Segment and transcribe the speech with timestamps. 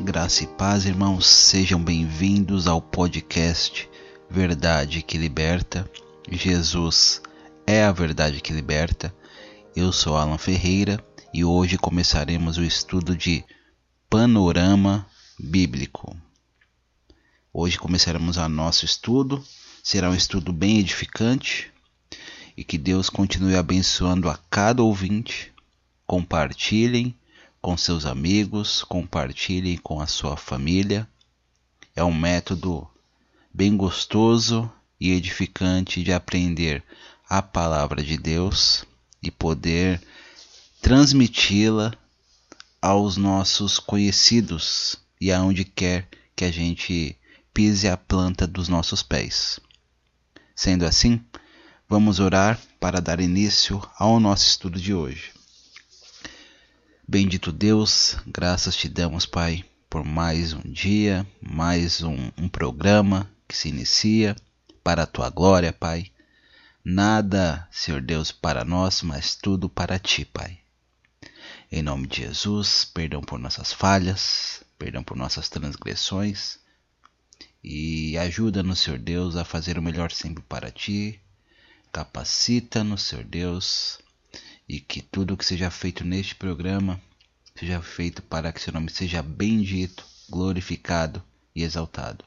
[0.00, 3.90] Graça e paz, irmãos, sejam bem-vindos ao podcast
[4.30, 5.90] Verdade que Liberta.
[6.30, 7.20] Jesus
[7.66, 9.12] é a verdade que liberta.
[9.74, 11.04] Eu sou Alan Ferreira
[11.34, 13.44] e hoje começaremos o estudo de
[14.08, 15.04] Panorama
[15.36, 16.16] Bíblico.
[17.52, 19.44] Hoje começaremos o nosso estudo.
[19.82, 21.72] Será um estudo bem edificante
[22.56, 25.52] e que Deus continue abençoando a cada ouvinte.
[26.06, 27.17] Compartilhem
[27.60, 31.08] com seus amigos, compartilhem com a sua família.
[31.94, 32.88] É um método
[33.52, 36.82] bem gostoso e edificante de aprender
[37.28, 38.84] a palavra de Deus
[39.22, 40.00] e poder
[40.80, 41.92] transmiti-la
[42.80, 47.16] aos nossos conhecidos e aonde quer que a gente
[47.52, 49.58] pise a planta dos nossos pés.
[50.54, 51.20] Sendo assim,
[51.88, 55.37] vamos orar para dar início ao nosso estudo de hoje.
[57.10, 63.56] Bendito Deus, graças te damos, Pai, por mais um dia, mais um, um, programa que
[63.56, 64.36] se inicia
[64.84, 66.12] para a tua glória, Pai.
[66.84, 70.58] Nada, Senhor Deus, para nós, mas tudo para ti, Pai.
[71.72, 76.58] Em nome de Jesus, perdão por nossas falhas, perdão por nossas transgressões
[77.64, 81.18] e ajuda-nos, Senhor Deus, a fazer o melhor sempre para ti.
[81.90, 83.98] Capacita-nos, Senhor Deus,
[84.68, 87.00] e que tudo que seja feito neste programa
[87.58, 91.22] seja feito para que seu nome seja bendito, glorificado
[91.54, 92.24] e exaltado.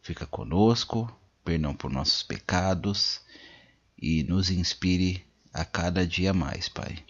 [0.00, 1.10] Fica conosco,
[1.44, 3.20] perdão por nossos pecados
[4.00, 7.04] e nos inspire a cada dia mais, Pai,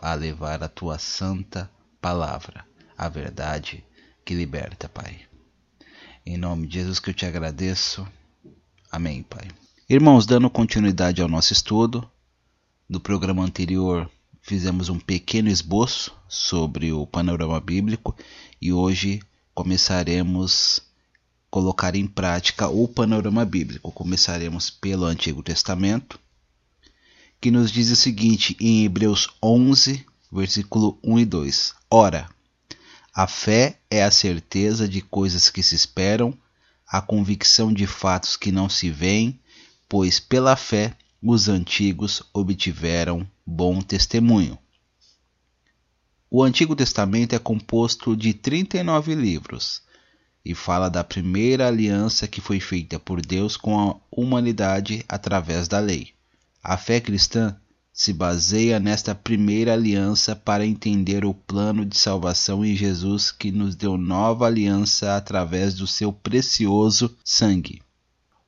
[0.00, 1.70] a levar a tua santa
[2.00, 2.64] palavra,
[2.96, 3.84] a verdade
[4.24, 5.20] que liberta, Pai.
[6.24, 8.06] Em nome de Jesus que eu te agradeço.
[8.90, 9.48] Amém, Pai.
[9.88, 12.10] Irmãos, dando continuidade ao nosso estudo,
[12.88, 14.08] no programa anterior
[14.40, 18.14] fizemos um pequeno esboço sobre o panorama bíblico
[18.62, 19.20] e hoje
[19.52, 20.82] começaremos a
[21.50, 23.90] colocar em prática o panorama bíblico.
[23.90, 26.20] Começaremos pelo Antigo Testamento,
[27.40, 32.28] que nos diz o seguinte em Hebreus 11, versículo 1 e 2: Ora,
[33.12, 36.36] a fé é a certeza de coisas que se esperam,
[36.86, 39.40] a convicção de fatos que não se veem,
[39.88, 40.96] pois pela fé
[41.28, 44.56] os antigos obtiveram bom testemunho.
[46.30, 49.82] O Antigo Testamento é composto de 39 livros
[50.44, 55.80] e fala da primeira aliança que foi feita por Deus com a humanidade através da
[55.80, 56.14] lei.
[56.62, 57.56] A fé cristã
[57.92, 63.74] se baseia nesta primeira aliança para entender o plano de salvação em Jesus que nos
[63.74, 67.82] deu nova aliança através do seu precioso sangue.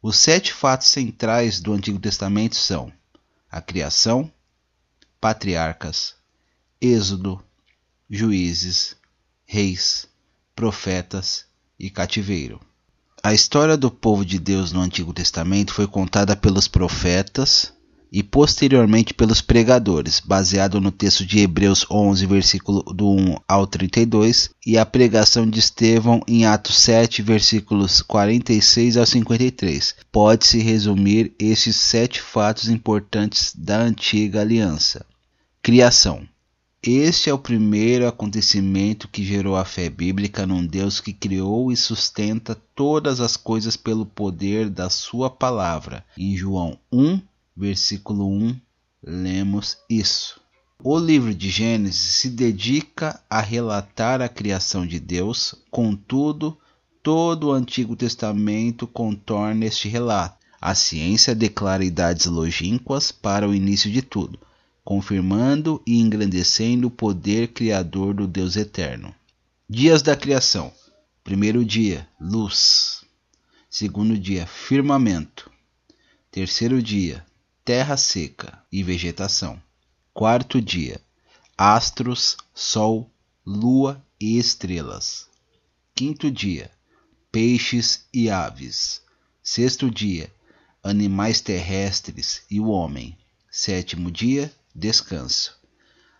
[0.00, 2.92] Os sete fatos centrais do Antigo Testamento são
[3.50, 4.32] a criação,
[5.20, 6.14] patriarcas,
[6.80, 7.42] êxodo,
[8.08, 8.96] juízes,
[9.44, 10.08] reis,
[10.54, 12.60] profetas e cativeiro.
[13.22, 17.72] A história do povo de Deus no Antigo Testamento foi contada pelos profetas
[18.10, 24.50] e posteriormente pelos pregadores, baseado no texto de Hebreus 11, versículo do 1 ao 32,
[24.66, 29.94] e a pregação de Estevão em Atos 7, versículos 46 ao 53.
[30.10, 35.04] Pode-se resumir estes sete fatos importantes da antiga aliança.
[35.62, 36.26] Criação.
[36.80, 41.76] Este é o primeiro acontecimento que gerou a fé bíblica num Deus que criou e
[41.76, 46.04] sustenta todas as coisas pelo poder da sua palavra.
[46.16, 47.20] Em João 1,
[47.58, 48.56] versículo 1,
[49.02, 50.40] lemos isso.
[50.82, 56.56] O livro de Gênesis se dedica a relatar a criação de Deus, contudo,
[57.02, 60.38] todo o Antigo Testamento contorna este relato.
[60.60, 64.38] A ciência declara idades longínquas para o início de tudo,
[64.84, 69.12] confirmando e engrandecendo o poder criador do Deus eterno.
[69.68, 70.72] Dias da criação:
[71.24, 73.04] primeiro dia, luz.
[73.68, 75.50] Segundo dia, firmamento.
[76.30, 77.24] Terceiro dia,
[77.68, 79.60] terra seca e vegetação.
[80.14, 81.02] Quarto dia:
[81.54, 83.12] astros, sol,
[83.44, 85.26] lua e estrelas.
[85.94, 86.70] Quinto dia:
[87.30, 89.02] peixes e aves.
[89.42, 90.32] Sexto dia:
[90.82, 93.18] animais terrestres e o homem.
[93.50, 95.54] Sétimo dia: descanso.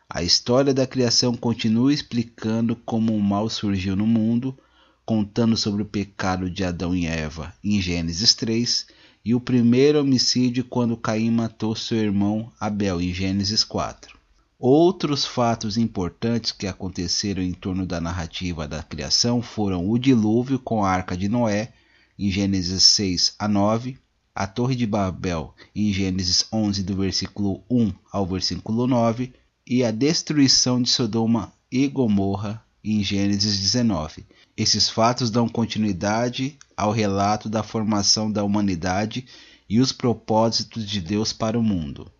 [0.07, 4.55] A história da criação continua explicando como o mal surgiu no mundo,
[5.03, 8.98] contando sobre o pecado de Adão e Eva em Gênesis 3
[9.29, 14.19] e o primeiro homicídio quando Caim matou seu irmão Abel em Gênesis 4.
[14.59, 20.83] Outros fatos importantes que aconteceram em torno da narrativa da criação foram o dilúvio com
[20.83, 21.75] a arca de Noé
[22.19, 23.99] em Gênesis 6 a 9,
[24.35, 29.31] a Torre de Babel em Gênesis 11 do versículo 1 ao versículo 9
[29.67, 34.27] e a destruição de Sodoma e Gomorra em Gênesis 19.
[34.57, 39.27] Esses fatos dão continuidade ao relato da formação da humanidade
[39.69, 42.11] e os propósitos de Deus para o mundo.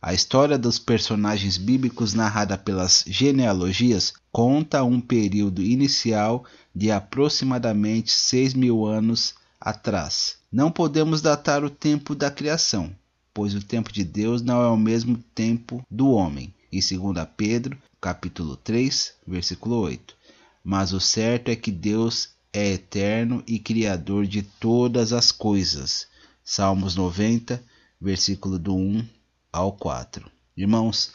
[0.00, 6.44] A história dos personagens bíblicos narrada pelas genealogias conta um período inicial
[6.74, 10.36] de aproximadamente 6 mil anos atrás.
[10.52, 12.94] Não podemos datar o tempo da criação,
[13.34, 16.54] pois o tempo de Deus não é o mesmo tempo do homem.
[16.70, 20.14] Em 2 Pedro, capítulo 3, versículo 8.
[20.62, 26.06] Mas o certo é que Deus é eterno e criador de todas as coisas.
[26.44, 27.62] Salmos 90,
[27.98, 29.06] versículo do 1
[29.50, 30.30] ao 4.
[30.54, 31.12] Irmãos,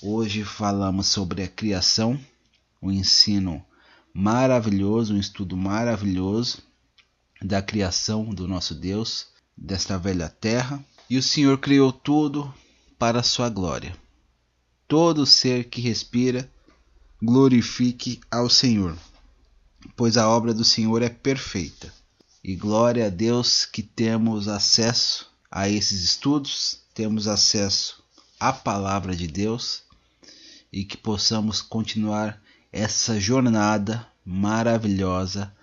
[0.00, 2.18] hoje falamos sobre a criação,
[2.80, 3.64] um ensino
[4.14, 6.62] maravilhoso, um estudo maravilhoso
[7.40, 9.26] da criação do nosso Deus,
[9.56, 10.84] desta velha terra.
[11.10, 12.54] E o Senhor criou tudo
[12.98, 13.96] para a sua glória.
[14.92, 16.52] Todo ser que respira
[17.22, 18.94] glorifique ao Senhor,
[19.96, 21.90] pois a obra do Senhor é perfeita.
[22.44, 28.04] E glória a Deus que temos acesso a esses estudos, temos acesso
[28.38, 29.82] à palavra de Deus
[30.70, 32.38] e que possamos continuar
[32.70, 35.56] essa jornada maravilhosa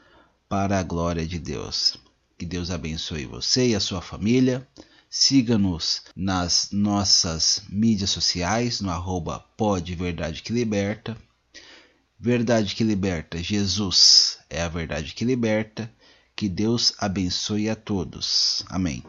[0.50, 1.98] para a glória de Deus.
[2.36, 4.68] Que Deus abençoe você e a sua família.
[5.10, 11.18] Siga-nos nas nossas mídias sociais, no arroba pode verdade que liberta.
[12.20, 15.92] Verdade que liberta, Jesus é a verdade que liberta.
[16.36, 18.64] Que Deus abençoe a todos.
[18.70, 19.04] Amém.